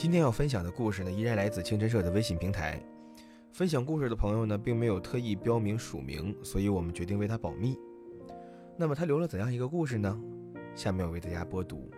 [0.00, 2.82] 今天要分享的故事呢，依然来自清晨社的微信平台。
[3.52, 7.78] 分享故事的朋友呢，并没有特意标明署名，所以我们决定为他保密。
[8.78, 10.18] 那么他留了怎样一个故事呢？
[10.74, 11.90] 下面我为大家播读。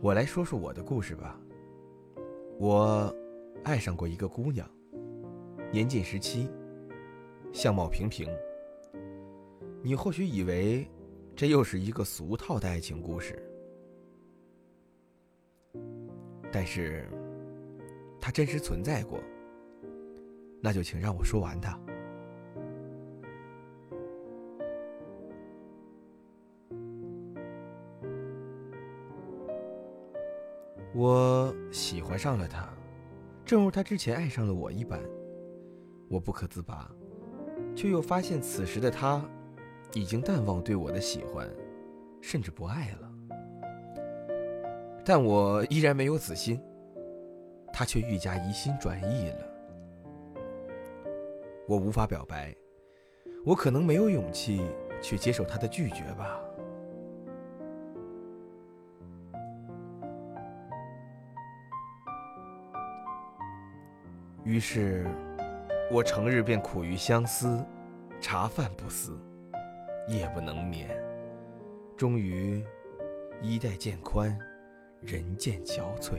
[0.00, 1.40] 我来说说我的故事吧。
[2.58, 3.14] 我
[3.62, 4.68] 爱上过一个姑娘，
[5.70, 6.50] 年近十七，
[7.52, 8.28] 相貌平平。
[9.84, 10.84] 你或许以为
[11.36, 13.40] 这又是一个俗套的爱情故事，
[16.52, 17.06] 但是
[18.20, 19.20] 它真实存在过。
[20.62, 21.78] 那就请让我说完它。
[30.92, 32.68] 我喜欢上了他，
[33.44, 35.00] 正如他之前爱上了我一般。
[36.08, 36.90] 我不可自拔，
[37.74, 39.24] 却又发现此时的他，
[39.94, 41.48] 已经淡忘对我的喜欢，
[42.20, 43.09] 甚至不爱了。
[45.04, 46.60] 但我依然没有死心，
[47.72, 49.36] 他却愈加疑心转意了。
[51.66, 52.54] 我无法表白，
[53.44, 54.60] 我可能没有勇气
[55.00, 56.40] 去接受他的拒绝吧。
[64.42, 65.06] 于是，
[65.92, 67.64] 我成日便苦于相思，
[68.20, 69.16] 茶饭不思，
[70.08, 70.88] 夜不能眠。
[71.96, 72.64] 终于，
[73.42, 74.36] 衣带渐宽，
[75.02, 76.18] 人渐憔悴。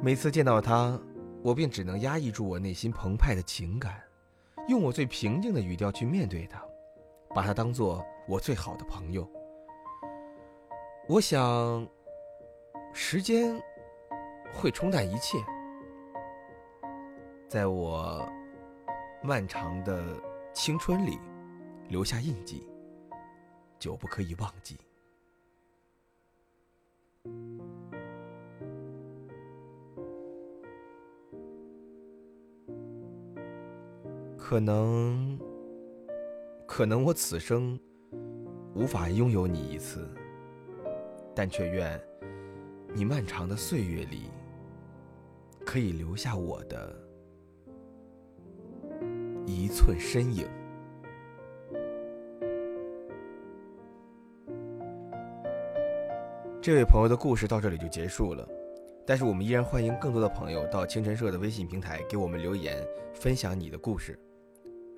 [0.00, 1.00] 每次见到他，
[1.42, 4.00] 我便只能压抑住我内心澎湃的情感，
[4.68, 6.62] 用我最平静的语调去面对他，
[7.34, 8.04] 把他当做。
[8.28, 9.26] 我最好的朋友，
[11.08, 11.88] 我想，
[12.92, 13.58] 时间
[14.52, 15.38] 会冲淡一切，
[17.48, 18.28] 在我
[19.22, 20.20] 漫长的
[20.54, 21.18] 青春里
[21.88, 22.66] 留下印记，
[23.78, 24.78] 久不可以忘记。
[34.36, 35.38] 可能，
[36.66, 37.78] 可能我此生。
[38.74, 40.08] 无法拥有你一次，
[41.34, 42.00] 但却愿
[42.94, 44.30] 你漫长的岁月里
[45.66, 46.96] 可以留下我的
[49.48, 50.46] 一寸身影。
[56.60, 58.46] 这位朋友的故事到这里就结束了，
[59.06, 64.18] 但是我们依然欢迎更多的朋友到清晨社的微信平台给我们留言，分享你的故事，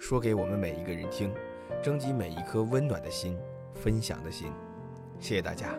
[0.00, 1.32] 说给我们每一个人听，
[1.80, 3.38] 征集每一颗温暖的心。
[3.72, 4.52] 分享的心，
[5.20, 5.78] 谢谢大家。